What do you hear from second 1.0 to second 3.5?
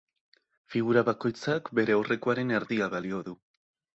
bakoitzak bere aurrekoaren erdia balio du.